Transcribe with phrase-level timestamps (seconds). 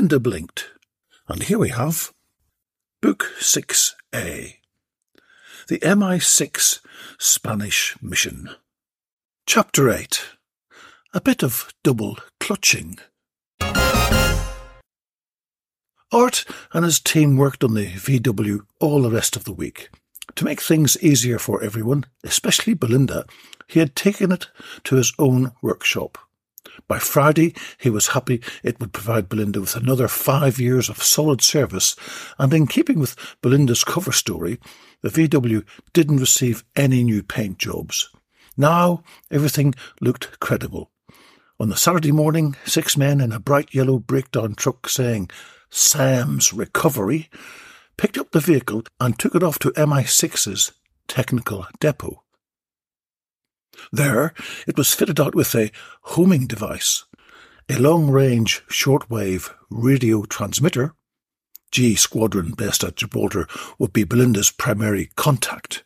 [0.00, 0.70] Belinda blinked,
[1.28, 2.14] and here we have
[3.02, 4.54] Book 6A
[5.68, 6.80] The MI6
[7.18, 8.48] Spanish Mission.
[9.44, 10.24] Chapter 8
[11.12, 12.98] A bit of double clutching.
[16.10, 19.90] Art and his team worked on the VW all the rest of the week.
[20.36, 23.26] To make things easier for everyone, especially Belinda,
[23.66, 24.48] he had taken it
[24.84, 26.16] to his own workshop.
[26.88, 31.40] By Friday, he was happy it would provide Belinda with another five years of solid
[31.42, 31.96] service,
[32.38, 34.58] and in keeping with Belinda's cover story,
[35.02, 38.10] the VW didn't receive any new paint jobs.
[38.56, 40.90] Now, everything looked credible.
[41.58, 45.30] On the Saturday morning, six men in a bright yellow breakdown truck saying,
[45.70, 47.30] Sam's Recovery,
[47.96, 50.72] picked up the vehicle and took it off to MI6's
[51.06, 52.22] technical depot.
[53.92, 54.34] There,
[54.66, 55.70] it was fitted out with a
[56.02, 57.04] homing device,
[57.68, 60.94] a long-range shortwave radio transmitter.
[61.70, 63.46] G Squadron based at Gibraltar
[63.78, 65.84] would be Belinda's primary contact.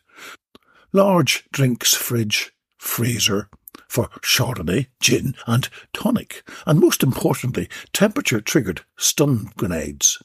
[0.91, 3.49] Large drinks fridge, freezer
[3.87, 10.21] for Chardonnay, gin and tonic, and most importantly, temperature-triggered stun grenades.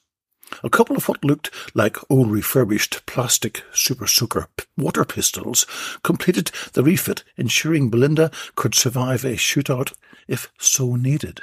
[0.63, 5.67] A couple of what looked like old refurbished plastic Super Soaker water pistols
[6.03, 9.93] completed the refit, ensuring Belinda could survive a shootout
[10.29, 11.43] if so needed.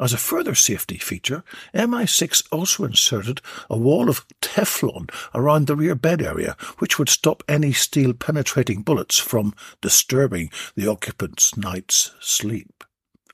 [0.00, 1.42] As a further safety feature,
[1.74, 7.42] MI6 also inserted a wall of Teflon around the rear bed area, which would stop
[7.48, 12.77] any steel penetrating bullets from disturbing the occupant's night's sleep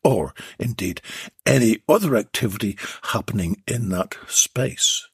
[0.04, 1.00] or indeed
[1.47, 5.09] any other activity happening in that space.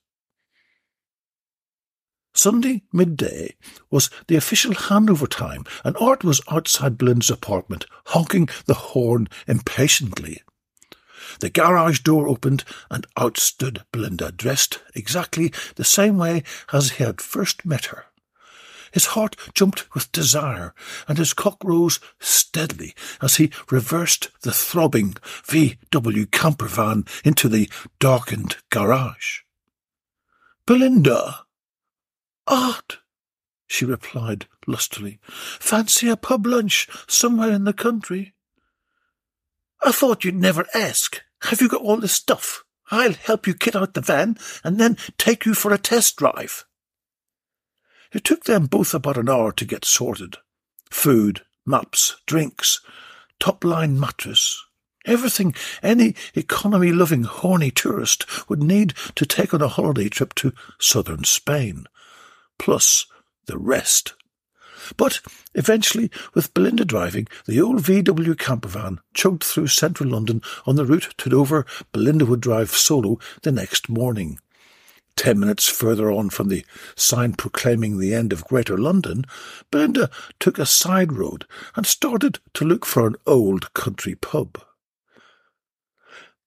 [2.35, 3.55] Sunday midday
[3.91, 10.43] was the official handover time, and Art was outside Belinda's apartment, honking the horn impatiently.
[11.41, 17.05] The garage door opened, and out stood Belinda, dressed exactly the same way as he
[17.05, 18.07] had first met her.
[18.93, 20.75] His heart jumped with desire,
[21.07, 25.15] and his cock rose steadily as he reversed the throbbing
[25.47, 29.41] VW camper van into the darkened garage.
[30.67, 31.45] Belinda!
[32.47, 32.99] Art!
[33.67, 35.21] she replied lustily.
[35.61, 38.35] Fancy a pub lunch somewhere in the country?
[39.83, 41.23] I thought you'd never ask.
[41.43, 42.65] Have you got all the stuff?
[42.91, 46.67] I'll help you kit out the van and then take you for a test drive.
[48.13, 50.37] It took them both about an hour to get sorted.
[50.91, 52.81] Food, maps, drinks,
[53.39, 54.63] top-line mattress,
[55.07, 61.25] everything any economy-loving horny tourist would need to take on a holiday trip to southern
[61.25, 61.85] Spain.
[62.59, 63.07] Plus
[63.47, 64.15] the rest.
[64.97, 65.21] But
[65.55, 71.15] eventually, with Belinda driving, the old VW campervan chugged through central London on the route
[71.19, 71.65] to Dover.
[71.93, 74.39] Belinda would drive solo the next morning.
[75.21, 76.65] Ten minutes further on from the
[76.97, 79.27] sign proclaiming the end of Greater London,
[79.71, 80.09] Belinda
[80.39, 81.45] took a side road
[81.77, 84.59] and started to look for an old country pub.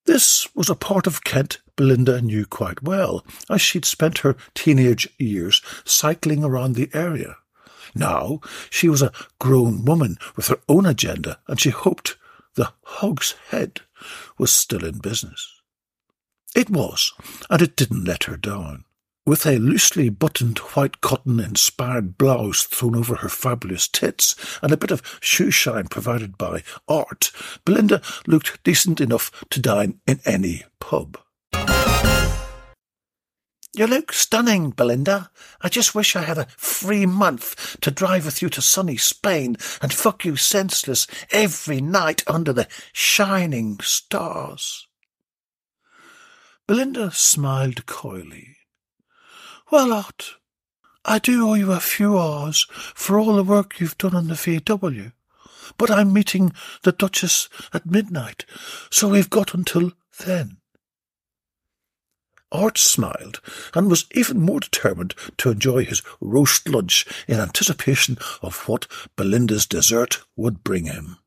[0.06, 5.08] This was a part of Kent Belinda knew quite well, as she'd spent her teenage
[5.20, 7.36] years cycling around the area.
[7.94, 8.40] Now
[8.72, 12.18] she was a grown woman with her own agenda, and she hoped
[12.56, 13.81] the Hog's Head
[14.40, 15.62] was still in business.
[16.56, 17.14] It was,
[17.50, 18.86] and it didn't let her down.
[19.26, 24.78] With a loosely buttoned white cotton inspired blouse thrown over her fabulous tits and a
[24.78, 27.32] bit of shoe shine provided by art,
[27.64, 31.18] Belinda looked decent enough to dine in any pub.
[33.76, 35.32] You look stunning, Belinda.
[35.62, 39.56] I just wish I had a free month to drive with you to sunny Spain
[39.82, 44.88] and fuck you senseless every night under the shining stars.
[46.65, 48.56] Belinda smiled coyly.
[49.69, 50.36] Well, Art,
[51.04, 54.36] I do owe you a few hours for all the work you've done on the
[54.36, 55.12] VW,
[55.77, 58.45] but I'm meeting the Duchess at midnight,
[58.89, 59.92] so we've got until
[60.25, 60.57] then.
[62.50, 63.42] Art smiled
[63.74, 68.88] and was even more determined to enjoy his roast lunch in anticipation of what
[69.18, 71.18] Belinda's dessert would bring him.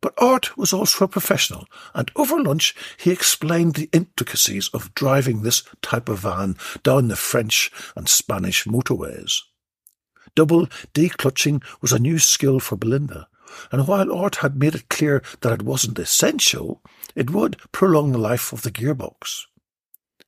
[0.00, 5.42] But Art was also a professional, and over lunch he explained the intricacies of driving
[5.42, 9.40] this type of van down the French and Spanish motorways.
[10.34, 13.28] Double declutching was a new skill for Belinda,
[13.72, 16.82] and while Art had made it clear that it wasn't essential,
[17.14, 19.46] it would prolong the life of the gearbox.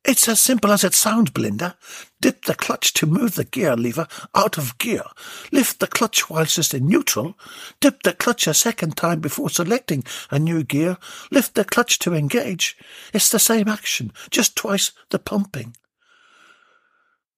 [0.05, 1.77] It's as simple as it sounds, Belinda.
[2.21, 5.05] Dip the clutch to move the gear lever out of gear.
[5.53, 7.39] Lift the clutch whilst it's in neutral.
[7.81, 10.99] Dip the clutch a second time before selecting a new gear.
[11.31, 12.77] Lift the clutch to engage.
[13.15, 15.77] It's the same action, just twice the pumping.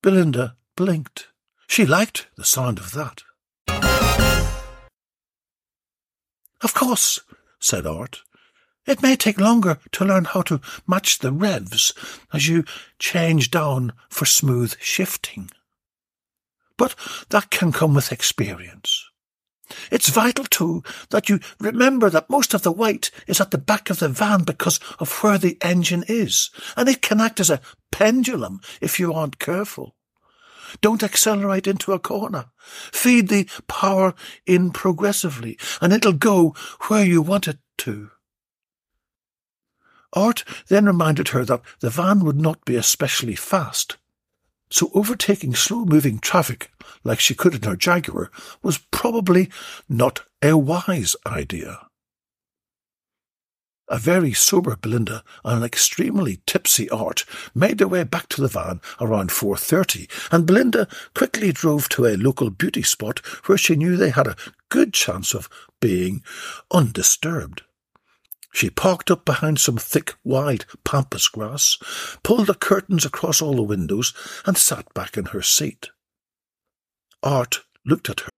[0.02, 1.28] Belinda blinked.
[1.66, 3.22] She liked the sound of that.
[6.62, 7.20] Of course,
[7.60, 8.22] said Art.
[8.86, 11.92] It may take longer to learn how to match the revs
[12.32, 12.64] as you
[12.98, 15.50] change down for smooth shifting.
[16.76, 16.94] But
[17.30, 19.04] that can come with experience.
[19.90, 23.88] It's vital, too, that you remember that most of the weight is at the back
[23.88, 27.62] of the van because of where the engine is, and it can act as a
[27.90, 29.96] pendulum if you aren't careful.
[30.80, 32.46] Don't accelerate into a corner.
[32.92, 34.14] Feed the power
[34.44, 36.54] in progressively, and it'll go
[36.88, 38.10] where you want it to.
[40.14, 43.96] Art then reminded her that the van would not be especially fast,
[44.70, 46.70] so overtaking slow-moving traffic
[47.04, 48.30] like she could in her Jaguar
[48.62, 49.50] was probably
[49.88, 51.86] not a wise idea.
[53.88, 58.48] A very sober Belinda and an extremely tipsy Art made their way back to the
[58.48, 63.96] van around 4.30, and Belinda quickly drove to a local beauty spot where she knew
[63.96, 64.36] they had a
[64.70, 65.50] good chance of
[65.80, 66.22] being
[66.70, 67.62] undisturbed.
[68.54, 71.76] She parked up behind some thick, wide pampas grass,
[72.22, 74.14] pulled the curtains across all the windows,
[74.46, 75.90] and sat back in her seat.
[77.20, 78.30] Art looked at her.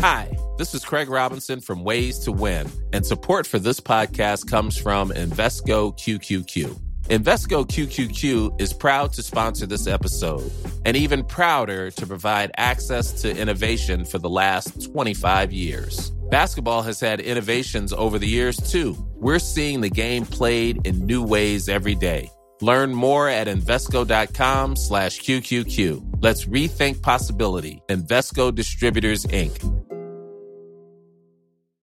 [0.00, 4.76] Hi, this is Craig Robinson from Ways to Win, and support for this podcast comes
[4.76, 6.76] from Invesco QQQ.
[7.04, 10.50] Invesco QQQ is proud to sponsor this episode
[10.84, 16.12] and even prouder to provide access to innovation for the last 25 years.
[16.30, 18.96] Basketball has had innovations over the years, too.
[19.14, 22.30] We're seeing the game played in new ways every day.
[22.60, 26.18] Learn more at Invesco.com slash QQQ.
[26.20, 27.82] Let's rethink possibility.
[27.88, 29.84] Invesco Distributors, Inc.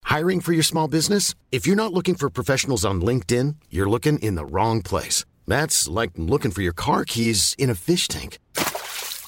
[0.02, 1.34] Hiring for your small business?
[1.50, 5.24] If you're not looking for professionals on LinkedIn, you're looking in the wrong place.
[5.46, 8.38] That's like looking for your car keys in a fish tank.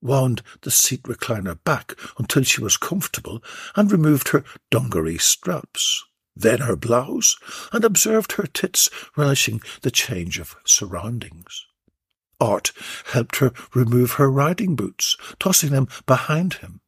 [0.00, 3.42] wound the seat recliner back until she was comfortable
[3.76, 6.04] and removed her dungaree straps,
[6.36, 7.36] then her blouse,
[7.72, 11.66] and observed her tits relishing the change of surroundings.
[12.40, 12.72] Art
[13.06, 16.80] helped her remove her riding boots, tossing them behind him.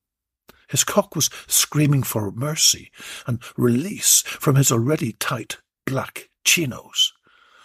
[0.69, 2.93] His cock was screaming for mercy
[3.26, 7.12] and release from his already tight black chinos.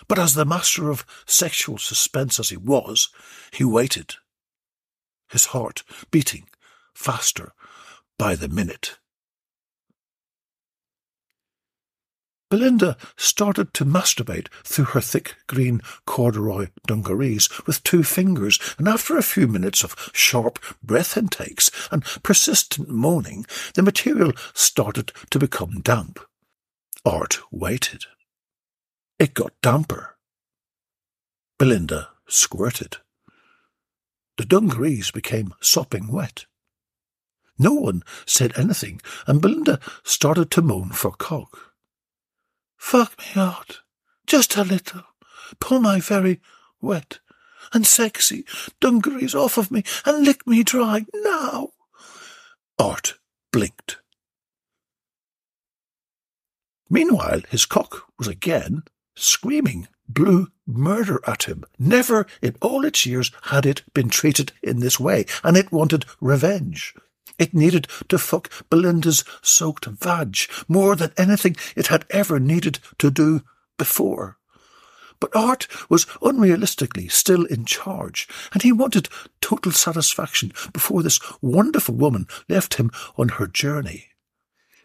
[0.07, 3.09] But as the master of sexual suspense as he was,
[3.51, 4.15] he waited
[5.35, 6.47] his heart beating
[6.93, 7.51] faster
[8.17, 8.97] by the minute.
[12.49, 19.17] Belinda started to masturbate through her thick green corduroy dungarees with two fingers, and after
[19.17, 25.81] a few minutes of sharp breath intakes and persistent moaning, the material started to become
[25.81, 26.17] damp.
[27.03, 28.05] Art waited.
[29.19, 30.15] It got damper.
[31.59, 32.97] Belinda squirted.
[34.37, 36.45] The dungarees became sopping wet.
[37.57, 41.73] No one said anything, and Belinda started to moan for cock.
[42.77, 43.79] Fuck me out,
[44.27, 45.03] just a little.
[45.59, 46.41] Pull my very
[46.81, 47.19] wet
[47.73, 48.45] and sexy
[48.79, 51.69] dungarees off of me and lick me dry now.
[52.77, 53.15] Art
[53.51, 53.97] blinked.
[56.89, 58.83] Meanwhile, his cock was again
[59.15, 61.63] screaming blue murder at him.
[61.77, 66.05] Never in all its years had it been treated in this way, and it wanted
[66.19, 66.93] revenge.
[67.37, 73.11] It needed to fuck Belinda's soaked vag more than anything it had ever needed to
[73.11, 73.43] do
[73.77, 74.37] before.
[75.19, 79.09] But Art was unrealistically still in charge, and he wanted
[79.41, 84.09] total satisfaction before this wonderful woman left him on her journey.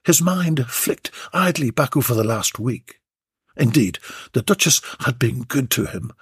[0.05, 3.00] His mind flicked idly back over the last week.
[3.61, 3.99] Indeed,
[4.33, 6.13] the Duchess had been good to him.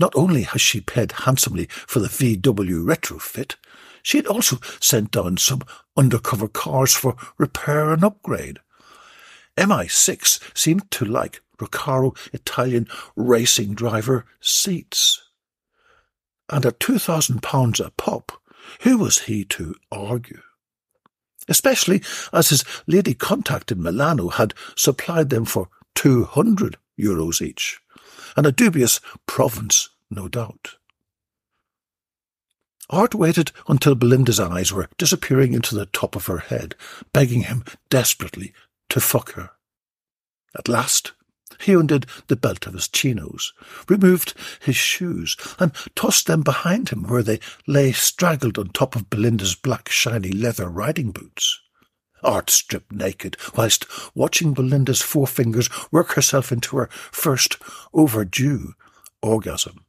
[0.00, 3.54] Not only has she paid handsomely for the VW retrofit,
[4.02, 5.62] she had also sent down some
[5.96, 8.58] undercover cars for repair and upgrade.
[9.56, 15.22] MI6 seemed to like Recaro Italian racing driver seats.
[16.48, 18.32] And at £2,000 a pop,
[18.80, 20.42] who was he to argue?
[21.48, 25.68] Especially as his lady contact in Milano had supplied them for
[26.00, 27.78] 200 euros each,
[28.34, 30.76] and a dubious province, no doubt.
[32.88, 36.74] Art waited until Belinda's eyes were disappearing into the top of her head,
[37.12, 38.54] begging him desperately
[38.88, 39.50] to fuck her.
[40.56, 41.12] At last,
[41.60, 43.52] he undid the belt of his chinos,
[43.86, 49.10] removed his shoes, and tossed them behind him where they lay straggled on top of
[49.10, 51.60] Belinda's black shiny leather riding boots.
[52.22, 57.56] Art stripped naked, whilst watching Belinda's forefingers work herself into her first
[57.92, 58.74] overdue
[59.22, 59.84] orgasm.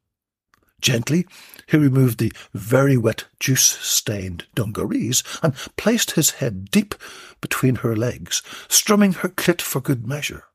[0.81, 1.27] Gently,
[1.67, 6.95] he removed the very wet, juice-stained dungarees and placed his head deep
[7.39, 10.45] between her legs, strumming her clit for good measure.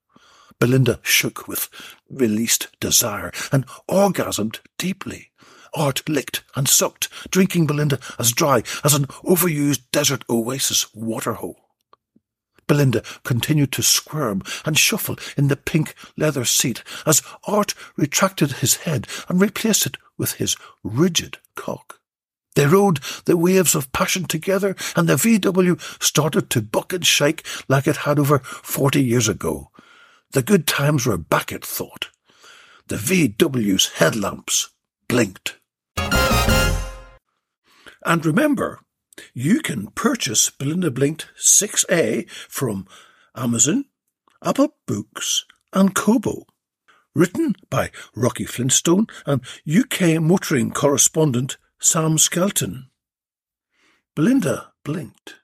[0.59, 1.69] Belinda shook with
[2.11, 5.31] released desire and orgasmed deeply.
[5.75, 11.66] Art licked and sucked, drinking Belinda as dry as an overused desert oasis waterhole.
[12.67, 18.77] Belinda continued to squirm and shuffle in the pink leather seat as Art retracted his
[18.77, 22.01] head and replaced it with his rigid cock.
[22.55, 27.47] They rode the waves of passion together, and the VW started to buck and shake
[27.69, 29.71] like it had over forty years ago.
[30.33, 32.09] The good times were back, it thought.
[32.89, 34.71] The VW's headlamps
[35.07, 35.59] blinked.
[38.05, 38.81] And remember,
[39.35, 42.87] you can purchase Belinda Blinked 6A from
[43.35, 43.87] Amazon,
[44.43, 46.47] Apple Books, and Kobo.
[47.15, 52.91] Written by Rocky Flintstone and UK motoring correspondent Sam Skelton.
[54.15, 55.37] Belinda blinked.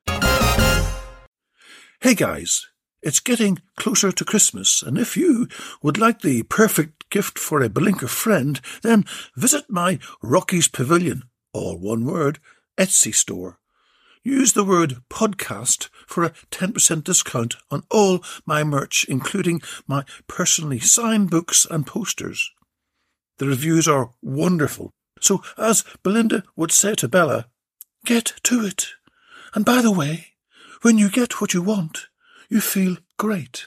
[2.01, 2.67] Hey guys,
[3.03, 5.49] it's getting closer to Christmas, and if you
[5.83, 9.05] would like the perfect gift for a Blinker friend, then
[9.37, 12.39] visit my Rocky's Pavilion, all one word,
[12.79, 13.59] Etsy store.
[14.25, 20.79] Use the word podcast for a 10% discount on all my merch, including my personally
[20.79, 22.53] signed books and posters.
[23.39, 24.93] The reviews are wonderful.
[25.21, 27.47] So, as Belinda would say to Bella,
[28.05, 28.91] get to it.
[29.55, 30.35] And by the way,
[30.83, 32.07] when you get what you want,
[32.49, 33.67] you feel great.